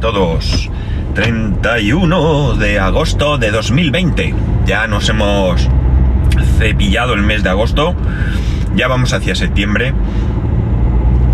[0.00, 0.70] todos.
[1.14, 4.34] 31 de agosto de 2020.
[4.66, 5.68] Ya nos hemos
[6.58, 7.94] cepillado el mes de agosto.
[8.74, 9.94] Ya vamos hacia septiembre.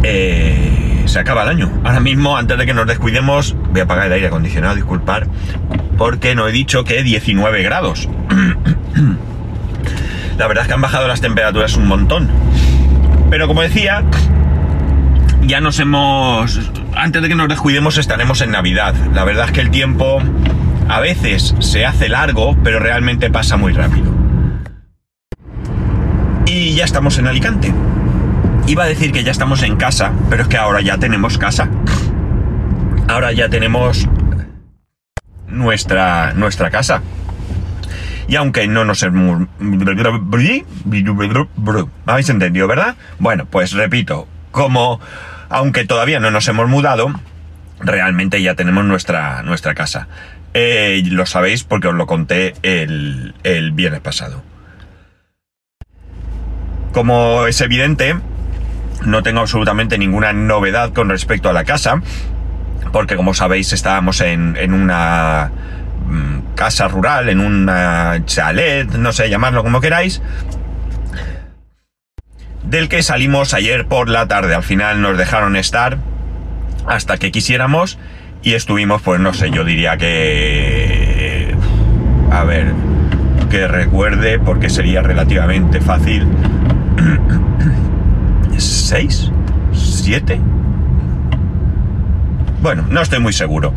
[0.02, 1.70] Eh, se acaba el año.
[1.84, 5.26] Ahora mismo, antes de que nos descuidemos, voy a apagar el aire acondicionado, disculpar,
[5.98, 8.08] porque no he dicho que 19 grados.
[10.38, 12.28] La verdad es que han bajado las temperaturas un montón.
[13.30, 14.02] Pero como decía,
[15.42, 16.58] ya nos hemos...
[16.96, 18.94] Antes de que nos descuidemos estaremos en Navidad.
[19.12, 20.22] La verdad es que el tiempo
[20.88, 24.12] a veces se hace largo, pero realmente pasa muy rápido.
[26.46, 27.74] Y ya estamos en Alicante.
[28.66, 31.68] Iba a decir que ya estamos en casa, pero es que ahora ya tenemos casa.
[33.08, 34.08] Ahora ya tenemos
[35.48, 37.02] nuestra, nuestra casa.
[38.28, 39.48] Y aunque no nos hemos...
[42.06, 42.96] ¿Habéis entendido, verdad?
[43.18, 45.00] Bueno, pues repito, como
[45.48, 47.12] aunque todavía no nos hemos mudado,
[47.80, 50.08] realmente ya tenemos nuestra, nuestra casa.
[50.54, 54.42] Eh, lo sabéis porque os lo conté el, el viernes pasado.
[56.92, 58.16] Como es evidente,
[59.04, 62.00] no tengo absolutamente ninguna novedad con respecto a la casa,
[62.92, 65.50] porque como sabéis estábamos en, en una
[66.06, 70.22] mm, casa rural, en una chalet, no sé llamarlo como queráis,
[72.64, 74.54] del que salimos ayer por la tarde.
[74.54, 75.98] Al final nos dejaron estar
[76.86, 77.98] hasta que quisiéramos
[78.42, 81.54] y estuvimos, pues no sé, yo diría que...
[82.30, 82.72] A ver,
[83.50, 86.26] que recuerde porque sería relativamente fácil.
[88.58, 89.30] ¿Seis?
[89.72, 90.40] ¿Siete?
[92.60, 93.74] Bueno, no estoy muy seguro.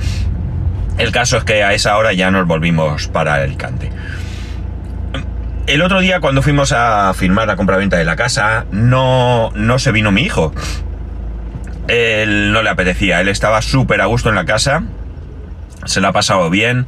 [0.97, 3.91] El caso es que a esa hora ya nos volvimos para el cante.
[5.67, 9.91] El otro día cuando fuimos a firmar la compraventa de la casa, no, no se
[9.91, 10.53] vino mi hijo.
[11.89, 14.83] Él no le apetecía, él estaba súper a gusto en la casa,
[15.83, 16.85] se la ha pasado bien,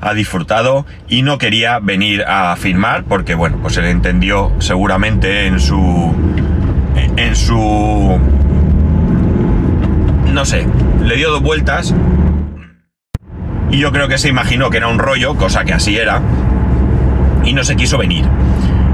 [0.00, 5.60] ha disfrutado y no quería venir a firmar porque, bueno, pues él entendió seguramente en
[5.60, 6.14] su...
[7.18, 8.18] en su...
[10.32, 10.66] no sé,
[11.02, 11.94] le dio dos vueltas
[13.70, 16.22] y yo creo que se imaginó que era un rollo, cosa que así era,
[17.46, 18.26] y no se quiso venir.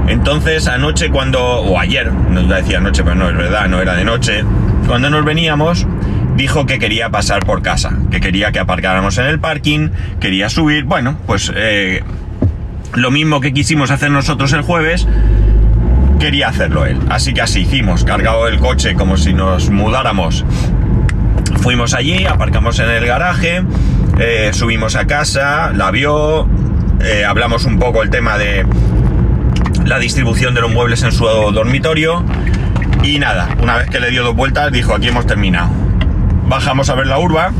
[0.07, 4.05] Entonces anoche cuando, o ayer, no decía anoche, pero no es verdad, no era de
[4.05, 4.43] noche,
[4.87, 5.87] cuando nos veníamos,
[6.35, 10.83] dijo que quería pasar por casa, que quería que aparcáramos en el parking, quería subir,
[10.83, 12.03] bueno, pues eh,
[12.93, 15.07] lo mismo que quisimos hacer nosotros el jueves,
[16.19, 16.99] quería hacerlo él.
[17.09, 20.45] Así que así hicimos, cargado el coche como si nos mudáramos.
[21.61, 23.63] Fuimos allí, aparcamos en el garaje,
[24.19, 26.47] eh, subimos a casa, la vio,
[27.03, 28.65] eh, hablamos un poco el tema de
[29.85, 32.23] la distribución de los muebles en su dormitorio.
[33.03, 35.69] Y nada, una vez que le dio dos vueltas dijo aquí hemos terminado.
[36.47, 37.51] Bajamos a ver la urba,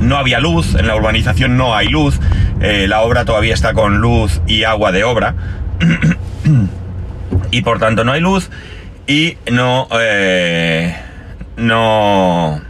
[0.00, 2.18] no había luz, en la urbanización no hay luz,
[2.60, 5.34] eh, la obra todavía está con luz y agua de obra.
[7.50, 8.50] Y por tanto no hay luz.
[9.06, 9.88] Y no...
[9.92, 10.96] Eh,
[11.56, 12.60] no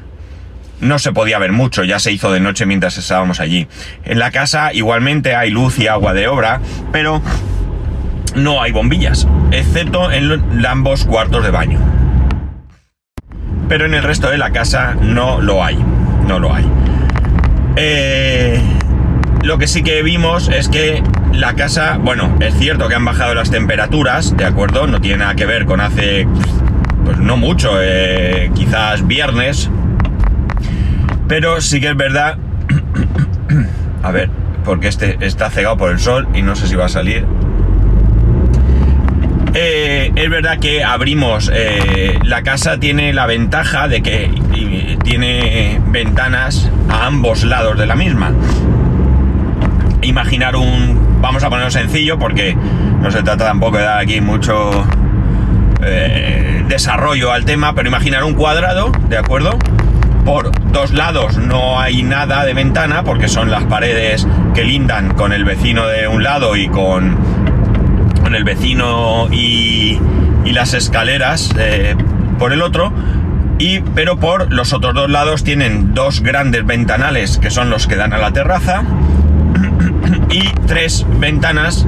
[0.82, 3.68] no se podía ver mucho, ya se hizo de noche mientras estábamos allí.
[4.04, 6.60] En la casa igualmente hay luz y agua de obra,
[6.90, 7.22] pero
[8.34, 11.78] no hay bombillas, excepto en ambos cuartos de baño.
[13.68, 15.78] Pero en el resto de la casa no lo hay,
[16.26, 16.66] no lo hay.
[17.76, 18.60] Eh,
[19.42, 23.34] lo que sí que vimos es que la casa, bueno, es cierto que han bajado
[23.34, 24.86] las temperaturas, ¿de acuerdo?
[24.86, 26.26] No tiene nada que ver con hace,
[27.04, 29.70] pues no mucho, eh, quizás viernes,
[31.28, 32.36] pero sí que es verdad,
[34.02, 34.30] a ver,
[34.64, 37.24] porque este está cegado por el sol y no sé si va a salir.
[39.54, 44.30] Eh, es verdad que abrimos, eh, la casa tiene la ventaja de que
[45.04, 48.32] tiene ventanas a ambos lados de la misma.
[50.00, 52.56] Imaginar un, vamos a ponerlo sencillo porque
[53.02, 54.86] no se trata tampoco de dar aquí mucho
[55.82, 59.58] eh, desarrollo al tema, pero imaginar un cuadrado, ¿de acuerdo?
[60.24, 65.32] Por dos lados no hay nada de ventana porque son las paredes que lindan con
[65.32, 67.16] el vecino de un lado y con
[68.34, 69.98] el vecino y,
[70.46, 71.96] las escaleras eh,
[72.38, 72.92] por el otro.
[73.58, 77.96] Y, pero por los otros dos lados tienen dos grandes ventanales que son los que
[77.96, 78.82] dan a la terraza
[80.30, 81.86] y tres ventanas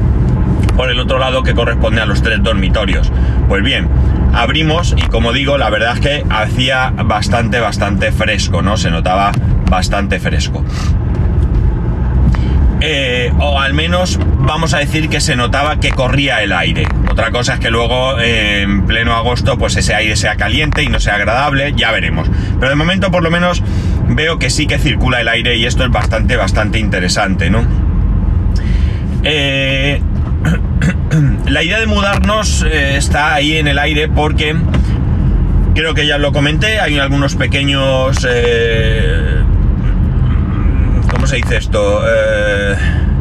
[0.76, 3.10] por el otro lado que corresponde a los tres dormitorios.
[3.48, 3.88] Pues bien,
[4.32, 8.76] abrimos y como digo, la verdad es que hacía bastante, bastante fresco, ¿no?
[8.76, 9.32] Se notaba
[9.70, 10.64] bastante fresco.
[12.86, 16.86] Eh, o al menos vamos a decir que se notaba que corría el aire.
[17.10, 21.00] Otra cosa es que luego en pleno agosto pues ese aire sea caliente y no
[21.00, 22.28] sea agradable, ya veremos.
[22.58, 23.62] Pero de momento por lo menos
[24.08, 27.64] veo que sí que circula el aire y esto es bastante, bastante interesante, ¿no?
[29.22, 30.02] Eh,
[31.49, 34.56] la idea de mudarnos eh, está ahí en el aire porque
[35.75, 38.26] creo que ya lo comenté, hay algunos pequeños...
[38.29, 39.43] Eh,
[41.11, 42.02] ¿Cómo se dice esto?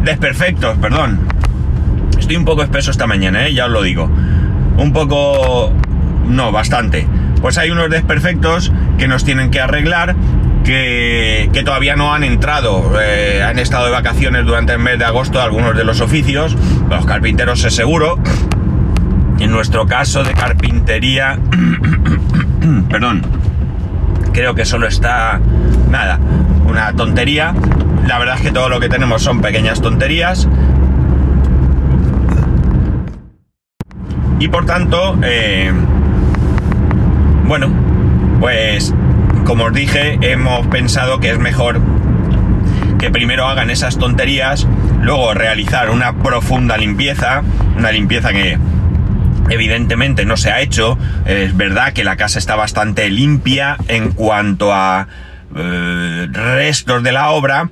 [0.04, 1.20] desperfectos, perdón.
[2.20, 4.10] Estoy un poco espeso esta mañana, ya os lo digo.
[4.78, 5.72] Un poco...
[6.28, 7.08] No, bastante.
[7.42, 10.16] Pues hay unos desperfectos que nos tienen que arreglar
[10.64, 15.42] que, todavía no han entrado, eh, han estado de vacaciones durante el mes de agosto
[15.42, 16.58] algunos de los oficios,
[16.90, 18.18] los carpinteros es seguro.
[19.40, 21.38] En nuestro caso de carpintería,
[22.90, 23.24] perdón,
[24.32, 25.40] creo que solo está
[25.90, 26.20] nada,
[26.66, 27.54] una tontería.
[28.08, 30.48] La verdad es que todo lo que tenemos son pequeñas tonterías.
[34.40, 35.72] Y por tanto, eh,
[37.46, 37.70] bueno,
[38.40, 38.94] pues
[39.46, 41.82] como os dije, hemos pensado que es mejor
[43.00, 44.68] que primero hagan esas tonterías,
[45.02, 47.44] luego realizar una profunda limpieza,
[47.76, 48.58] una limpieza que
[49.50, 54.74] evidentemente no se ha hecho, es verdad que la casa está bastante limpia en cuanto
[54.74, 55.08] a
[55.56, 57.70] eh, restos de la obra,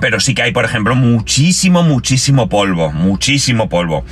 [0.00, 4.04] pero sí que hay, por ejemplo, muchísimo, muchísimo polvo, muchísimo polvo.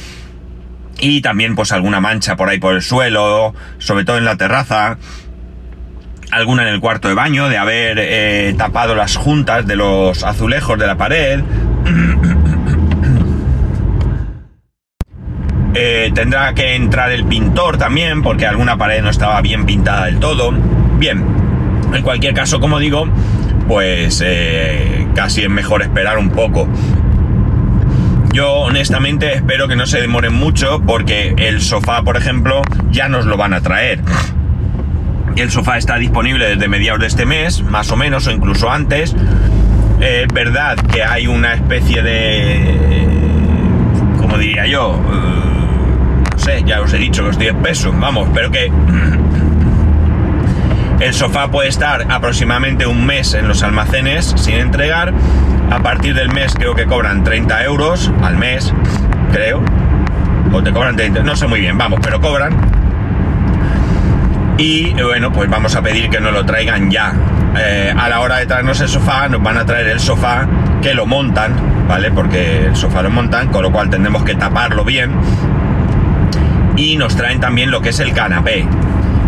[0.98, 4.98] Y también pues alguna mancha por ahí por el suelo, sobre todo en la terraza,
[6.30, 10.78] alguna en el cuarto de baño, de haber eh, tapado las juntas de los azulejos
[10.78, 11.40] de la pared.
[15.78, 20.18] Eh, tendrá que entrar el pintor también, porque alguna pared no estaba bien pintada del
[20.18, 20.50] todo.
[20.98, 21.22] Bien,
[21.92, 23.06] en cualquier caso, como digo,
[23.68, 26.66] pues eh, casi es mejor esperar un poco.
[28.32, 33.26] Yo honestamente espero que no se demoren mucho porque el sofá, por ejemplo, ya nos
[33.26, 34.00] lo van a traer.
[35.36, 39.14] El sofá está disponible desde mediados de este mes, más o menos, o incluso antes.
[40.00, 42.74] Es verdad que hay una especie de...
[44.16, 44.94] ¿Cómo diría yo?
[44.94, 48.72] Eh, no sé, ya os he dicho que estoy espeso, vamos, pero que...
[51.00, 55.12] El sofá puede estar aproximadamente un mes en los almacenes sin entregar.
[55.70, 58.72] A partir del mes creo que cobran 30 euros al mes,
[59.32, 59.62] creo.
[60.50, 62.85] O te cobran 30, no sé muy bien, vamos, pero cobran
[64.58, 67.12] y bueno, pues vamos a pedir que nos lo traigan ya.
[67.58, 70.46] Eh, a la hora de traernos el sofá, nos van a traer el sofá
[70.82, 71.54] que lo montan,
[71.88, 72.10] ¿vale?
[72.10, 75.12] Porque el sofá lo montan, con lo cual tendremos que taparlo bien.
[76.76, 78.66] Y nos traen también lo que es el canapé.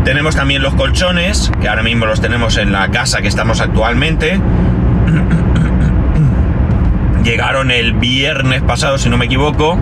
[0.04, 4.40] Tenemos también los colchones, que ahora mismo los tenemos en la casa que estamos actualmente.
[7.24, 9.78] Llegaron el viernes pasado, si no me equivoco.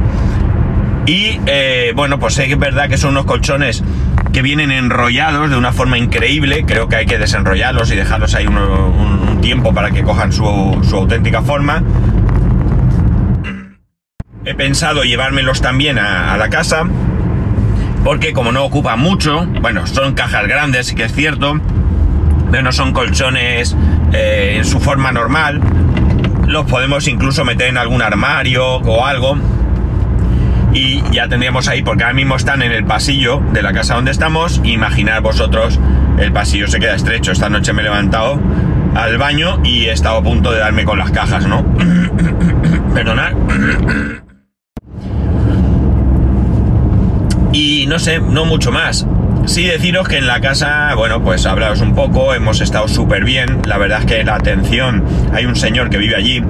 [1.07, 3.85] Y eh, bueno, pues es verdad que son unos colchones
[4.37, 6.67] que vienen enrollados de una forma increíble.
[6.67, 11.41] Creo que hay que desenrollarlos y dejarlos ahí un, tiempo para que cojan su, auténtica
[11.41, 11.83] forma.
[14.45, 16.85] He pensado llevármelos también a, la casa,
[18.05, 21.59] porque como no ocupan mucho, bueno, son cajas grandes, sí que es cierto,
[22.51, 23.75] pero no son colchones
[24.13, 25.63] eh, en su forma normal.
[26.47, 29.39] Los podemos incluso meter en algún armario o algo
[30.77, 34.11] y ya tendríamos ahí, porque ahora mismo están en el pasillo de la casa donde
[34.11, 35.81] estamos, imaginar vosotros,
[36.19, 38.39] el pasillo se queda estrecho, esta noche me he levantado
[38.95, 41.65] al baño y he estado a punto de darme con las cajas, ¿no?
[42.95, 43.33] Perdonad.
[47.53, 49.07] y no sé, no mucho más.
[49.47, 53.63] Sí deciros que en la casa, bueno, pues hablaros un poco, hemos estado súper bien,
[53.65, 56.43] la verdad es que la atención, hay un señor que vive allí,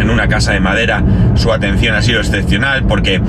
[0.00, 1.02] en una casa de madera,
[1.34, 3.20] su atención ha sido excepcional porque,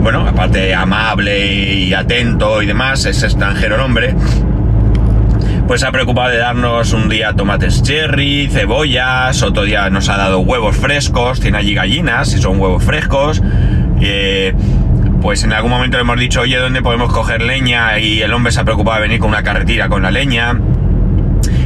[0.00, 4.14] bueno, aparte amable y atento y demás, es extranjero el hombre,
[5.70, 10.40] pues ha preocupado de darnos un día tomates cherry, cebollas, otro día nos ha dado
[10.40, 13.40] huevos frescos, tiene allí gallinas y son huevos frescos.
[14.00, 14.52] Eh,
[15.22, 18.00] pues en algún momento hemos dicho, oye, ¿dónde podemos coger leña?
[18.00, 20.58] Y el hombre se ha preocupado de venir con una carretilla con la leña.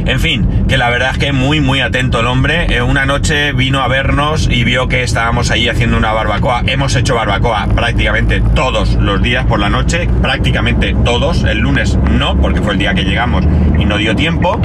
[0.05, 2.67] En fin, que la verdad es que muy, muy atento el hombre.
[2.69, 6.61] Eh, una noche vino a vernos y vio que estábamos ahí haciendo una barbacoa.
[6.67, 11.43] Hemos hecho barbacoa prácticamente todos los días por la noche, prácticamente todos.
[11.43, 13.45] El lunes no, porque fue el día que llegamos
[13.79, 14.61] y no dio tiempo.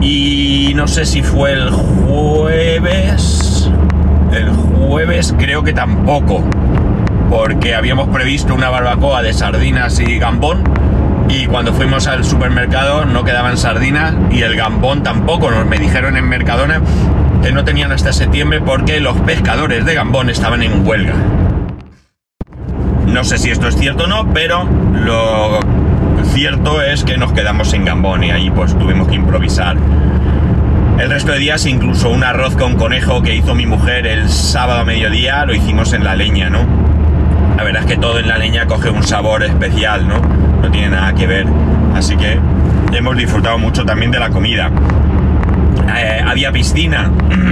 [0.00, 3.68] Y no sé si fue el jueves.
[4.32, 6.44] El jueves creo que tampoco.
[7.28, 10.85] Porque habíamos previsto una barbacoa de sardinas y gambón
[11.28, 15.50] y cuando fuimos al supermercado no quedaban sardinas y el gambón tampoco.
[15.50, 16.80] Nos me dijeron en Mercadona
[17.42, 21.14] que no tenían hasta septiembre porque los pescadores de gambón estaban en huelga.
[23.06, 25.60] No sé si esto es cierto o no, pero lo
[26.34, 29.76] cierto es que nos quedamos sin gambón y ahí pues tuvimos que improvisar.
[30.98, 34.80] El resto de días, incluso un arroz con conejo que hizo mi mujer el sábado
[34.80, 36.60] a mediodía, lo hicimos en la leña, ¿no?
[37.56, 40.35] La verdad es que todo en la leña coge un sabor especial, ¿no?
[40.62, 41.46] No tiene nada que ver.
[41.94, 42.38] Así que
[42.92, 44.70] hemos disfrutado mucho también de la comida.
[45.96, 47.10] Eh, había piscina.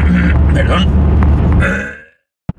[0.54, 0.86] Perdón.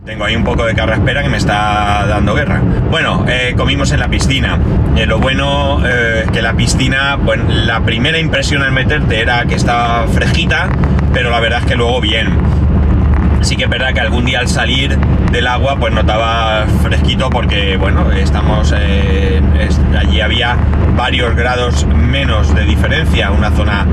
[0.05, 2.61] Tengo ahí un poco de carraspera que me está dando guerra.
[2.91, 4.59] Bueno, eh, comimos en la piscina.
[4.95, 9.55] Eh, lo bueno es que la piscina, bueno, la primera impresión al meterte era que
[9.55, 10.69] estaba fresquita,
[11.11, 12.29] pero la verdad es que luego bien.
[13.55, 14.99] Sí que es verdad que algún día al salir
[15.31, 20.57] del agua pues notaba fresquito porque bueno, estamos allí había
[20.97, 23.87] varios grados menos de diferencia, una zona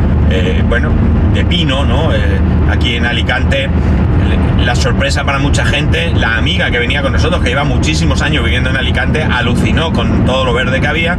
[0.69, 0.91] bueno,
[1.33, 2.11] de pino, ¿no?
[2.73, 3.71] aquí en Alicante
[4.59, 8.43] la sorpresa para mucha gente, la amiga que venía con nosotros, que lleva muchísimos años
[8.43, 11.17] viviendo en Alicante, alucinó con todo lo verde que había.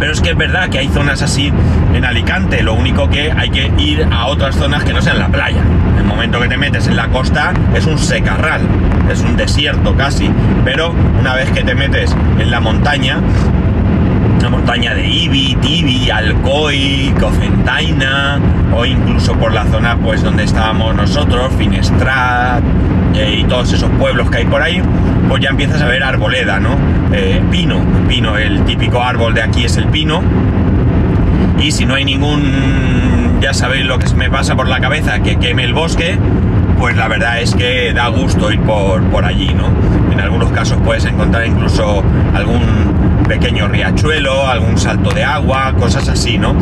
[0.00, 1.52] Pero es que es verdad que hay zonas así
[1.94, 5.28] en Alicante, lo único que hay que ir a otras zonas que no sean la
[5.28, 5.62] playa.
[5.96, 8.62] El momento que te metes en la costa es un secarral,
[9.10, 10.30] es un desierto casi,
[10.64, 13.20] pero una vez que te metes en la montaña,
[14.42, 18.38] la montaña de Ibi, Tibi, Alcoy, Cocentaina
[18.76, 22.62] o incluso por la zona pues donde estábamos nosotros, Finestrat
[23.14, 24.82] eh, y todos esos pueblos que hay por ahí,
[25.28, 26.76] pues ya empiezas a ver arboleda, ¿no?
[27.12, 30.22] Eh, pino, pino, el típico árbol de aquí es el pino.
[31.58, 35.36] Y si no hay ningún, ya sabéis lo que me pasa por la cabeza, que
[35.36, 36.18] queme el bosque,
[36.78, 39.70] pues la verdad es que da gusto ir por, por allí, ¿no?
[40.12, 42.02] En algunos casos puedes encontrar incluso
[42.34, 46.54] algún pequeño riachuelo, algún salto de agua, cosas así, ¿no?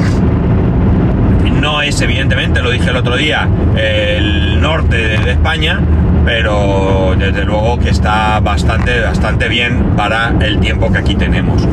[1.60, 5.80] No es evidentemente, lo dije el otro día, el norte de, España,
[6.24, 11.66] pero desde luego que está bastante, bastante bien para el tiempo que aquí tenemos.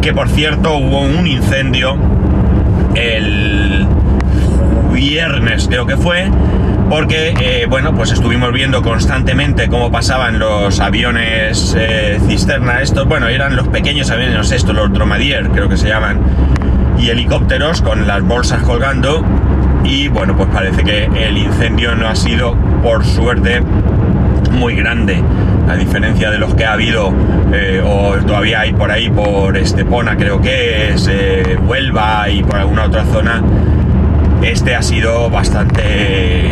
[0.00, 1.96] Que por cierto hubo un incendio
[2.94, 3.67] el
[4.88, 6.30] viernes creo que fue
[6.88, 13.28] porque eh, bueno pues estuvimos viendo constantemente cómo pasaban los aviones eh, cisterna estos bueno
[13.28, 16.20] eran los pequeños aviones estos los dromadier creo que se llaman
[16.98, 19.22] y helicópteros con las bolsas colgando
[19.84, 23.60] y bueno pues parece que el incendio no ha sido por suerte
[24.50, 25.22] muy grande
[25.68, 27.12] a diferencia de los que ha habido
[27.52, 31.08] eh, o todavía hay por ahí por Estepona creo que es
[31.66, 33.42] Huelva y por alguna otra zona
[34.42, 36.50] este ha sido bastante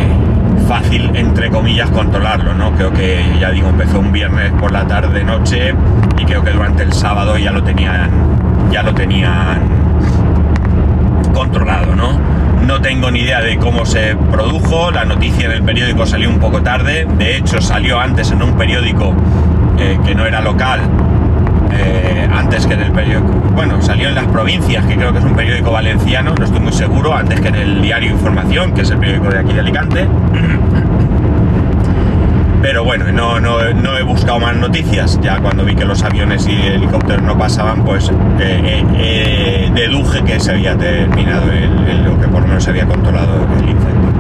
[0.69, 2.73] fácil, entre comillas, controlarlo, ¿no?
[2.73, 5.75] Creo que, ya digo, empezó un viernes por la tarde, noche,
[6.19, 8.11] y creo que durante el sábado ya lo tenían,
[8.73, 9.61] ya lo tenían
[11.33, 12.19] controlado, ¿no?
[12.67, 16.41] No tengo ni idea de cómo se produjo, la noticia en el periódico salió un
[16.41, 19.15] poco tarde, de hecho salió antes en un periódico
[19.79, 20.81] eh, que no era local,
[21.73, 25.25] eh, antes que en el periódico, bueno, salió en las provincias, que creo que es
[25.25, 28.91] un periódico valenciano, no estoy muy seguro, antes que en el diario Información, que es
[28.91, 30.07] el periódico de aquí de Alicante.
[32.63, 36.53] Pero bueno, no, no, he buscado más noticias, ya cuando vi que los aviones y
[36.67, 41.47] helicópteros no pasaban, pues eh, eh, deduje que se había terminado
[42.05, 44.16] lo que por lo menos se había controlado el incendio.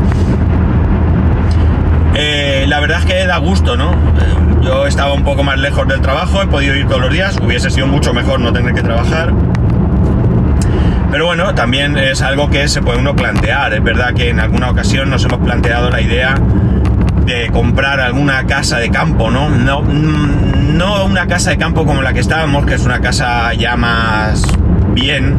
[2.67, 3.93] La verdad es que da gusto, ¿no?
[4.63, 7.71] Yo estaba un poco más lejos del trabajo, he podido ir todos los días, hubiese
[7.71, 9.33] sido mucho mejor no tener que trabajar.
[11.11, 13.73] Pero bueno, también es algo que se puede uno plantear.
[13.73, 16.35] Es verdad que en alguna ocasión nos hemos planteado la idea
[17.25, 19.49] de comprar alguna casa de campo, ¿no?
[19.49, 23.53] No, mm, no una casa de campo como la que estábamos, que es una casa
[23.55, 24.43] ya más
[24.93, 25.39] bien,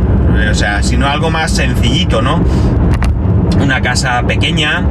[0.50, 2.44] o sea, sino algo más sencillito, ¿no?
[3.62, 4.84] Una casa pequeña,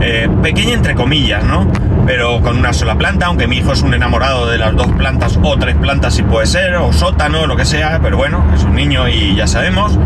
[0.00, 1.70] eh, pequeña entre comillas, ¿no?
[2.06, 5.38] pero con una sola planta, aunque mi hijo es un enamorado de las dos plantas
[5.42, 8.74] o tres plantas si puede ser, o sótano, lo que sea, pero bueno, es un
[8.74, 9.96] niño y ya sabemos.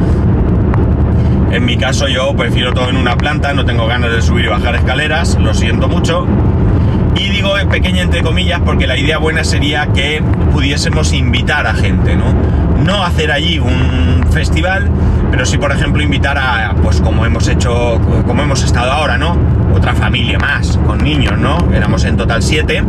[1.51, 4.49] En mi caso yo prefiero todo en una planta, no tengo ganas de subir y
[4.49, 6.27] bajar escaleras, lo siento mucho.
[7.17, 10.23] Y digo pequeña entre comillas porque la idea buena sería que
[10.53, 12.27] pudiésemos invitar a gente, ¿no?
[12.83, 14.91] No hacer allí un festival,
[15.31, 19.37] pero sí por ejemplo invitar a, pues como hemos hecho, como hemos estado ahora, ¿no?
[19.75, 21.59] otra familia más, con niños, ¿no?
[21.73, 22.83] Éramos en total siete.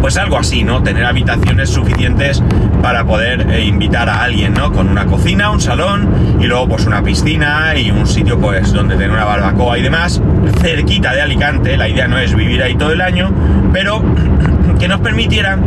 [0.00, 0.82] Pues algo así, ¿no?
[0.82, 2.42] Tener habitaciones suficientes
[2.82, 4.70] para poder eh, invitar a alguien, ¿no?
[4.70, 8.96] Con una cocina, un salón y luego pues una piscina y un sitio pues donde
[8.96, 10.20] tener una barbacoa y demás,
[10.60, 13.32] cerquita de Alicante, la idea no es vivir ahí todo el año,
[13.72, 14.02] pero
[14.78, 15.58] que nos permitiera,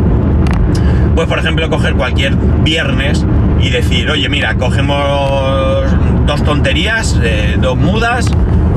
[1.18, 3.26] pues por ejemplo, coger cualquier viernes
[3.60, 5.92] y decir, oye, mira, cogemos
[6.28, 8.30] dos tonterías, eh, dos mudas,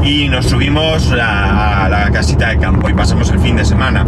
[0.03, 4.07] y nos subimos a, la casita de campo y pasamos el fin de semana.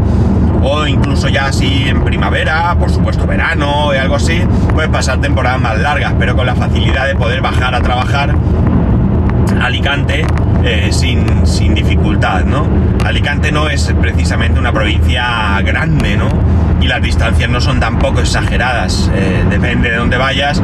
[0.62, 4.41] o incluso ya así en primavera, por supuesto verano y algo así,
[4.73, 8.35] puedes pasar temporadas más largas, pero con la facilidad de poder bajar a trabajar
[9.61, 10.25] Alicante
[10.65, 12.67] eh, sin, sin, dificultad, ¿no?
[13.05, 16.31] Alicante no es precisamente una provincia grande, ¿no?
[16.83, 20.61] Y las distancias no son tampoco exageradas, eh, depende de dónde vayas,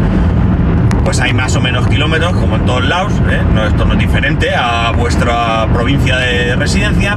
[1.04, 3.40] pues hay más o menos kilómetros, como en todos lados, ¿eh?
[3.54, 7.16] no, esto no es diferente a vuestra provincia de residencia,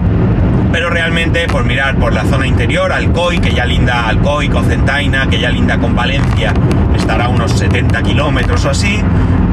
[0.71, 5.39] pero realmente por mirar por la zona interior, Alcoy, que ya linda Alcoy, Cocentaina, que
[5.39, 6.53] ya linda con Valencia,
[6.95, 9.01] estará unos 70 kilómetros o así,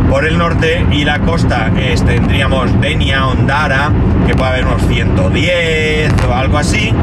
[0.09, 3.91] por el norte y la costa es, tendríamos Denia, Ondara,
[4.27, 6.95] que puede haber unos 110 o algo así.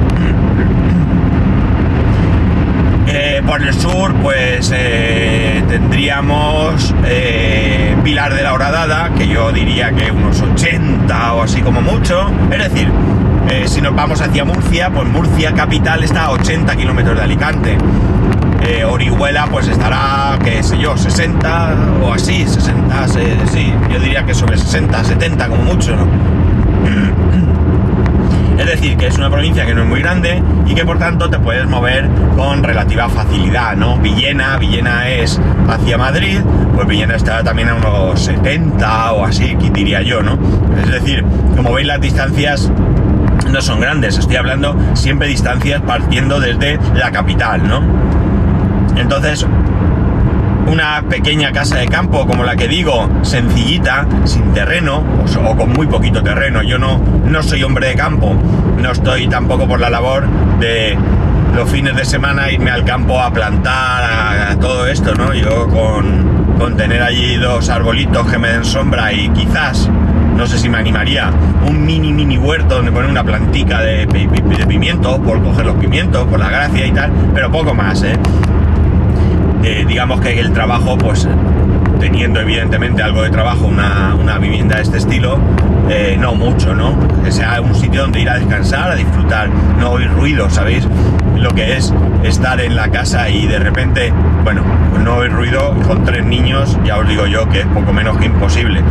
[3.17, 9.93] Eh, por el sur, pues eh, tendríamos eh, Pilar de la Horadada, que yo diría
[9.93, 12.29] que unos 80 o así como mucho.
[12.51, 12.91] Es decir,
[13.67, 17.77] si nos vamos hacia Murcia, pues Murcia capital está a 80 kilómetros de Alicante.
[18.85, 24.57] Orihuela pues estará, qué sé yo, 60 o así, 60, sí, yo diría que sobre
[24.57, 26.05] 60, 70 como mucho, ¿no?
[28.57, 31.29] Es decir, que es una provincia que no es muy grande y que por tanto
[31.29, 33.97] te puedes mover con relativa facilidad, ¿no?
[33.97, 36.39] Villena, Villena es hacia Madrid,
[36.73, 40.37] pues Villena está también a unos 70 o así, diría yo, ¿no?
[40.81, 41.23] Es decir,
[41.55, 42.71] como veis las distancias
[43.51, 47.81] no son grandes, estoy hablando siempre distancias partiendo desde la capital, ¿no?
[48.95, 49.45] Entonces,
[50.67, 55.03] una pequeña casa de campo como la que digo, sencillita, sin terreno
[55.45, 56.63] o, con muy poquito terreno.
[56.63, 58.35] Yo no, no soy hombre de campo,
[58.77, 60.27] no estoy tampoco por la labor
[60.59, 60.97] de
[61.55, 65.33] los fines de semana irme al campo a plantar a, todo esto, ¿no?
[65.33, 69.89] Yo con, con tener allí dos arbolitos que me den sombra y quizás
[70.35, 71.31] no sé si me animaría,
[71.65, 76.27] un mini mini huerto donde poner una plantica de, de, pimiento, por coger los pimientos,
[76.27, 78.17] por la gracia y tal, pero poco más, ¿eh?
[79.87, 81.27] Digamos que el trabajo, pues
[81.99, 85.39] teniendo evidentemente algo de trabajo, una, vivienda de este estilo,
[85.89, 86.95] eh, no mucho, ¿no?
[87.23, 90.87] Que sea un sitio donde ir a descansar, a disfrutar, no oír ruido, ¿sabéis?
[91.35, 94.63] Lo que es estar en la casa y de repente, bueno,
[95.03, 98.25] no oír ruido con tres niños, ya os digo yo que es poco menos que
[98.25, 98.81] imposible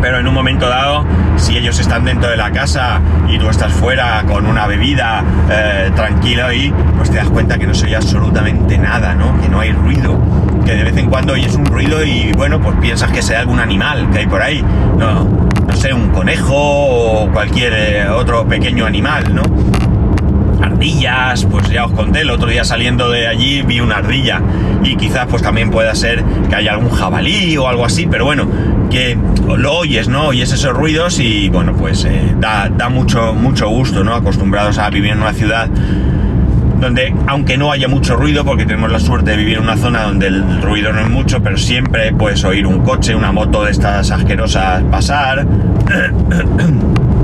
[0.00, 1.04] pero en un momento dado,
[1.36, 5.90] si ellos están dentro de la casa y tú estás fuera con una bebida eh,
[5.94, 9.40] tranquila y pues te das cuenta que no se oye absolutamente nada, ¿no?
[9.40, 10.18] Que no hay ruido,
[10.64, 13.60] que de vez en cuando oyes un ruido y bueno, pues piensas que sea algún
[13.60, 14.64] animal que hay por ahí,
[14.98, 19.42] no, no sé, un conejo o cualquier eh, otro pequeño animal, ¿no?
[20.62, 24.40] ardillas, pues ya os conté, el otro día saliendo de allí vi una ardilla
[24.82, 28.46] y quizás pues también pueda ser que haya algún jabalí o algo así, pero bueno,
[28.90, 30.26] que lo oyes, ¿no?
[30.26, 34.14] Oyes esos ruidos y bueno, pues eh, da, da, mucho, mucho gusto, ¿no?
[34.14, 35.68] Acostumbrados a vivir en una ciudad
[36.80, 40.02] donde, aunque no haya mucho ruido, porque tenemos la suerte de vivir en una zona
[40.04, 43.70] donde el ruido no es mucho, pero siempre puedes oír un coche, una moto de
[43.70, 45.46] estas asquerosas pasar.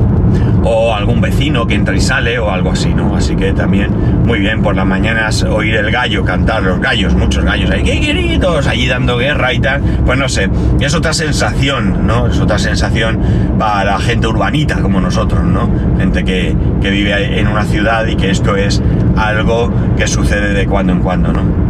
[0.69, 3.15] o algún vecino que entra y sale o algo así, ¿no?
[3.15, 3.91] Así que también
[4.25, 8.01] muy bien por las mañanas oír el gallo cantar, los gallos, muchos gallos ahí, ¡qué
[8.01, 8.67] queridos!
[8.67, 10.51] Allí dando guerra y tal, pues no sé,
[10.81, 12.27] es otra sensación, ¿no?
[12.27, 13.21] Es otra sensación
[13.59, 15.71] para la gente urbanita como nosotros, ¿no?
[15.99, 18.83] Gente que, que vive en una ciudad y que esto es
[19.17, 21.66] algo que sucede de cuando en cuando, ¿no?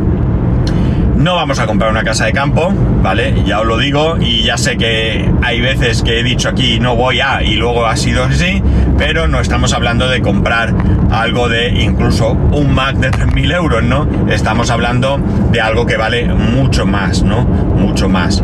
[1.16, 3.42] No vamos a comprar una casa de campo, ¿vale?
[3.44, 6.94] Ya os lo digo y ya sé que hay veces que he dicho aquí no
[6.94, 8.62] voy a y luego ha sido así,
[8.98, 10.74] pero no estamos hablando de comprar
[11.10, 14.06] algo de incluso un Mac de 3.000 euros, ¿no?
[14.28, 15.18] Estamos hablando
[15.50, 17.42] de algo que vale mucho más, ¿no?
[17.42, 18.42] Mucho más.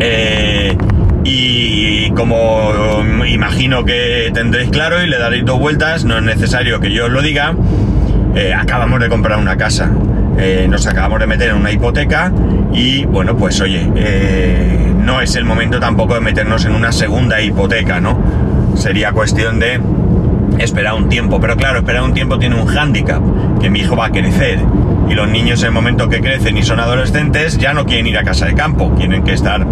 [0.00, 0.76] Eh,
[1.24, 6.92] y como imagino que tendréis claro y le daréis dos vueltas, no es necesario que
[6.92, 7.54] yo os lo diga,
[8.36, 9.90] eh, acabamos de comprar una casa.
[10.38, 12.32] Eh, nos acabamos de meter en una hipoteca
[12.72, 17.40] y bueno, pues oye, eh, no es el momento tampoco de meternos en una segunda
[17.40, 18.18] hipoteca, ¿no?
[18.74, 19.80] Sería cuestión de
[20.58, 23.22] esperar un tiempo, pero claro, esperar un tiempo tiene un hándicap,
[23.60, 24.60] que mi hijo va a crecer
[25.08, 28.18] y los niños en el momento que crecen y son adolescentes ya no quieren ir
[28.18, 29.66] a casa de campo, tienen que estar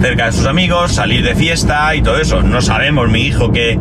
[0.00, 2.42] cerca de sus amigos, salir de fiesta y todo eso.
[2.42, 3.78] No sabemos mi hijo que,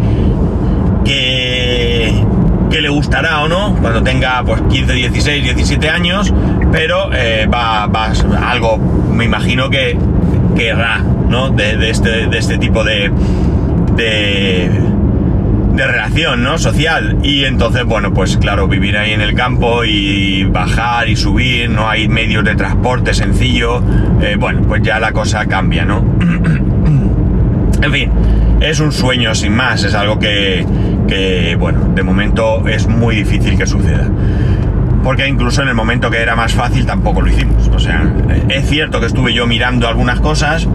[1.05, 2.23] que
[2.69, 6.33] que le gustará o no cuando tenga pues 15, 16, 17 años,
[6.71, 8.11] pero eh, va, va,
[8.45, 9.97] algo, me imagino que
[10.55, 11.49] querrá, ¿no?
[11.49, 13.11] De, este, de este tipo de,
[13.95, 14.69] de,
[15.73, 16.57] de relación, ¿no?
[16.57, 17.19] Social.
[17.23, 21.87] Y entonces, bueno, pues claro, vivir ahí en el campo y bajar y subir, no
[21.87, 23.81] hay medios de transporte sencillo,
[24.21, 26.03] eh, bueno, pues ya la cosa cambia, ¿no?
[27.81, 28.11] en fin,
[28.59, 30.65] es un sueño sin más, es algo que,
[31.07, 34.07] que, bueno, de momento es muy difícil que suceda.
[35.03, 37.69] Porque incluso en el momento que era más fácil tampoco lo hicimos.
[37.69, 38.11] O sea,
[38.49, 40.67] es cierto que estuve yo mirando algunas cosas,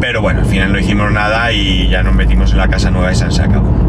[0.00, 3.12] pero bueno, al final no hicimos nada y ya nos metimos en la casa nueva
[3.12, 3.86] y se acabó.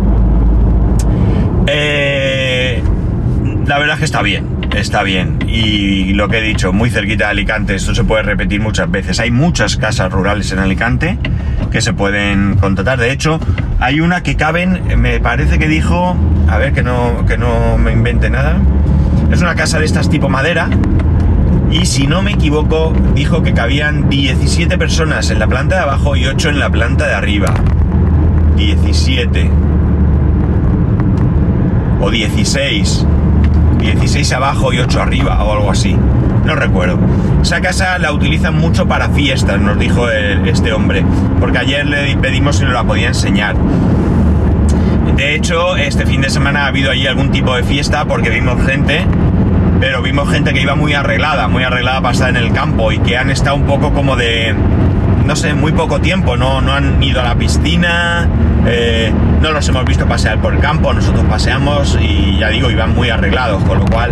[1.68, 2.82] Eh,
[3.66, 4.46] la verdad es que está bien,
[4.80, 5.40] está bien.
[5.48, 9.20] Y lo que he dicho, muy cerquita de Alicante, esto se puede repetir muchas veces.
[9.20, 11.18] Hay muchas casas rurales en Alicante
[11.72, 13.00] que se pueden contratar.
[13.00, 13.40] De hecho,
[13.80, 16.16] hay una que caben, me parece que dijo,
[16.48, 18.58] a ver que no, que no me invente nada.
[19.32, 20.70] Es una casa de estas tipo madera.
[21.72, 26.16] Y si no me equivoco, dijo que cabían 17 personas en la planta de abajo
[26.16, 27.54] y 8 en la planta de arriba.
[28.56, 29.52] 17
[32.00, 33.06] o 16.
[33.80, 35.98] 16 abajo y 8 arriba o algo así.
[36.46, 36.98] No recuerdo.
[37.42, 41.04] Esa casa la utilizan mucho para fiestas, nos dijo este hombre,
[41.40, 43.56] porque ayer le pedimos si nos la podía enseñar.
[45.16, 48.64] De hecho, este fin de semana ha habido allí algún tipo de fiesta porque vimos
[48.66, 49.06] gente,
[49.80, 53.00] pero vimos gente que iba muy arreglada, muy arreglada para estar en el campo y
[53.00, 54.56] que han estado un poco como de,
[55.26, 58.28] no sé, muy poco tiempo, no, no han ido a la piscina,
[58.66, 62.94] eh, no los hemos visto pasear por el campo, nosotros paseamos y ya digo, iban
[62.94, 64.12] muy arreglados, con lo cual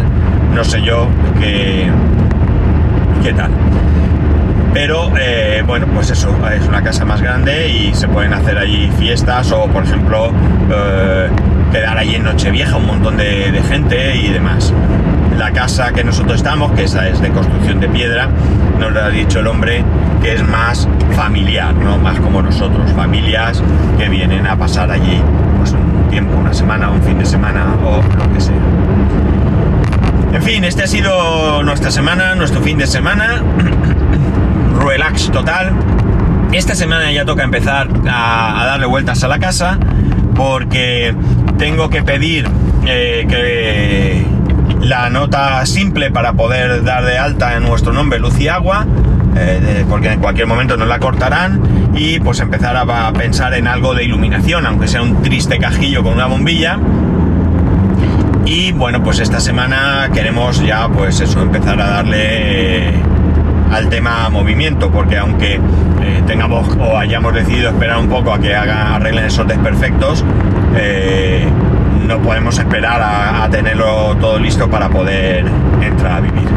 [0.54, 1.08] no sé yo
[1.40, 1.90] qué,
[3.24, 3.52] qué tal.
[4.74, 8.92] Pero eh, bueno, pues eso, es una casa más grande y se pueden hacer allí
[9.00, 10.32] fiestas o por ejemplo
[10.70, 11.30] eh,
[11.72, 14.74] quedar allí en Nochevieja un montón de, de gente y demás.
[15.38, 18.30] La casa que nosotros estamos, que esa es de construcción de piedra,
[18.80, 19.84] nos lo ha dicho el hombre
[20.26, 22.00] que es más familiar, ¿no?
[22.00, 23.62] Más como nosotros, familias
[23.96, 25.22] que vienen a pasar allí
[25.58, 28.56] pues un tiempo, una semana, un fin de semana o lo que sea.
[30.34, 33.44] En fin, este ha sido nuestra semana, nuestro fin de semana.
[34.84, 35.74] Relax total.
[36.52, 39.78] Esta semana ya toca empezar a, darle vueltas a la casa
[40.34, 41.16] porque
[41.60, 42.50] tengo que pedir
[42.88, 44.26] eh, que
[44.82, 48.88] la nota simple para poder dar de alta en nuestro nombre luz y agua,
[49.36, 51.62] eh, porque en cualquier momento nos la cortarán,
[51.96, 56.14] y pues empezar a, pensar en algo de iluminación, aunque sea un triste cajillo con
[56.14, 56.80] una bombilla.
[58.46, 62.94] Y bueno, pues esta semana queremos ya pues eso, empezar a darle
[63.72, 68.54] al tema movimiento, porque aunque eh, tengamos o hayamos decidido esperar un poco a que
[68.54, 70.24] hagan, arreglen esos desperfectos,
[70.76, 71.48] eh,
[72.06, 75.46] no podemos esperar a, tenerlo todo listo para poder
[75.82, 76.55] entrar a vivir.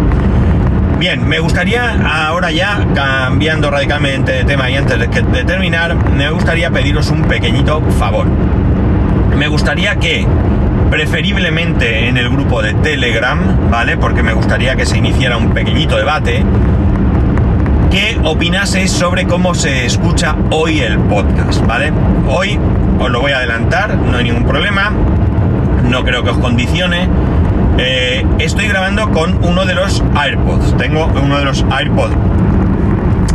[0.98, 6.70] Bien, me gustaría ahora ya, cambiando radicalmente de tema y antes de, terminar, me gustaría
[6.70, 8.26] pediros un pequeñito favor.
[9.36, 10.26] Me gustaría que,
[10.90, 13.96] preferiblemente en el grupo de Telegram, ¿vale?
[13.96, 16.44] Porque me gustaría que se iniciara un pequeñito debate,
[17.92, 21.92] que opinaseis sobre cómo se escucha hoy el podcast, ¿vale?
[22.26, 22.58] Hoy
[22.98, 24.92] os lo voy a adelantar, no hay ningún problema
[25.88, 27.08] no creo que os condicione.
[27.78, 30.76] Eh, estoy grabando con uno de los AirPods.
[30.76, 32.16] Tengo uno de los AirPods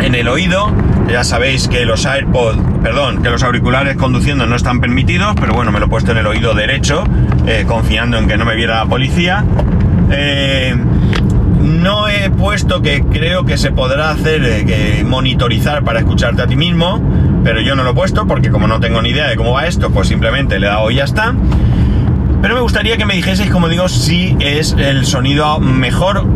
[0.02, 0.70] en el oído.
[1.10, 5.72] Ya sabéis que los AirPods, perdón, que los auriculares conduciendo no están permitidos, pero bueno,
[5.72, 7.04] me lo he puesto en el oído derecho,
[7.46, 9.46] eh, confiando en que no me viera la policía.
[10.12, 10.76] Eh,
[11.62, 16.58] no he puesto que creo que se podrá hacer que monitorizar para escucharte a ti
[16.58, 17.02] mismo,
[17.44, 19.68] pero yo no lo he puesto porque como no tengo ni idea de cómo va
[19.68, 21.34] esto, pues simplemente le he dado y ya está.
[22.44, 26.28] Pero me gustaría que me dijeseis, como digo, si es el sonido mejor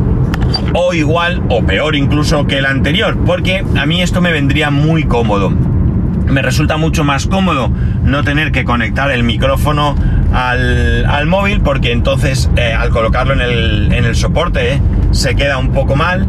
[0.73, 5.03] o igual o peor incluso que el anterior, porque a mí esto me vendría muy
[5.03, 5.49] cómodo.
[5.49, 7.69] Me resulta mucho más cómodo
[8.03, 9.95] no tener que conectar el micrófono
[10.31, 15.97] al, móvil, porque entonces eh, al colocarlo en el, soporte eh, se queda un poco
[15.97, 16.25] mal.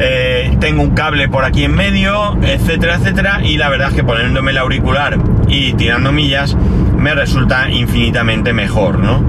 [0.00, 4.04] Eh, tengo un cable por aquí en medio, etcétera, etcétera, y la verdad es que
[4.04, 5.16] poniéndome el auricular
[5.48, 6.54] y tirando millas
[7.04, 9.22] me resulta infinitamente mejor, ¿no?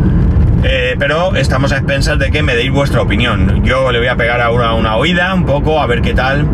[0.63, 3.65] Eh, pero estamos a expensas de que me deis vuestra opinión.
[3.65, 6.47] Yo le voy a pegar ahora una oída un poco a ver qué tal.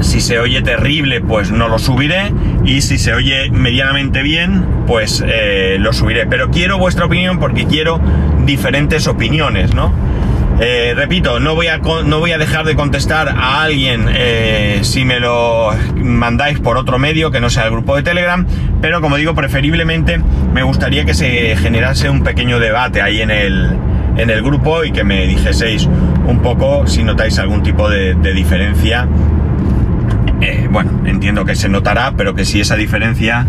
[0.00, 2.32] Si se oye terrible, pues no lo subiré.
[2.64, 6.26] Y si se oye medianamente bien, pues eh, lo subiré.
[6.26, 8.00] Pero quiero vuestra opinión porque quiero
[8.46, 9.92] diferentes opiniones, ¿no?
[10.58, 15.04] Eh, repito, no voy, a, no voy a dejar de contestar a alguien eh, si
[15.04, 18.46] me lo mandáis por otro medio que no sea el grupo de Telegram,
[18.80, 20.18] pero como digo, preferiblemente
[20.54, 23.76] me gustaría que se generase un pequeño debate ahí en el,
[24.16, 25.86] en el grupo y que me dijeseis
[26.26, 29.06] un poco si notáis algún tipo de, diferencia.
[30.40, 33.46] Eh, bueno, entiendo que se notará, pero que si esa diferencia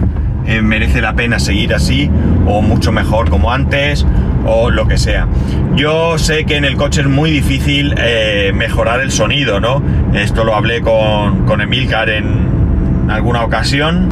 [0.61, 2.09] merece la pena seguir así
[2.45, 4.05] o mucho mejor como antes
[4.45, 5.27] o lo que sea.
[5.75, 9.81] Yo sé que en el coche es muy difícil eh, mejorar el sonido, ¿no?
[10.13, 14.09] Esto lo hablé con, con Emilcar en alguna ocasión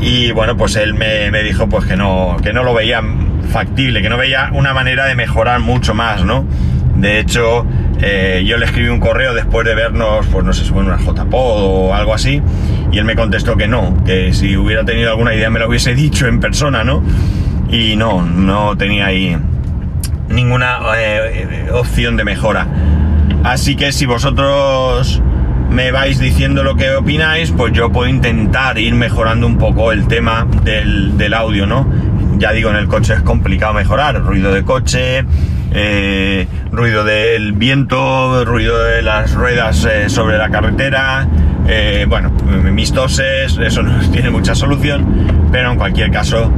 [0.00, 3.02] y bueno, pues él me, dijo pues que no, que no lo veía
[3.50, 6.44] factible, que no veía una manera de mejorar mucho más, ¿no?
[6.96, 7.66] De hecho,
[8.02, 11.62] eh, yo le escribí un correo después de vernos, pues no sé fue una JPod
[11.62, 12.42] o algo así,
[12.92, 15.94] y él me contestó que no, que si hubiera tenido alguna idea me lo hubiese
[15.96, 17.02] dicho en persona, ¿no?
[17.68, 19.36] Y no, no tenía ahí
[20.28, 22.66] ninguna eh, opción de mejora.
[23.44, 25.22] Así que si vosotros
[25.70, 30.08] me vais diciendo lo que opináis, pues yo puedo intentar ir mejorando un poco el
[30.08, 31.86] tema del, audio, ¿no?
[32.38, 35.24] Ya digo, en el coche es complicado mejorar, ruido de coche,
[35.72, 41.28] eh, ruido del viento, ruido de las ruedas eh, sobre la carretera,
[41.68, 42.30] eh, bueno,
[42.72, 46.52] mis toses, eso no tiene mucha solución, pero en cualquier caso,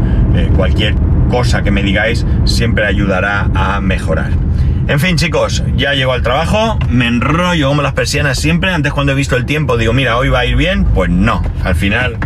[0.56, 0.94] cualquier
[1.30, 4.30] cosa que me digáis siempre ayudará a mejorar.
[4.88, 8.72] En fin, chicos, ya llego al trabajo, me enrollo como las persianas siempre.
[8.72, 10.84] Antes, cuando he visto el tiempo, digo, mira, hoy va a ir bien.
[10.84, 12.18] Pues no, al final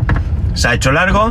[0.55, 1.31] se ha hecho largo.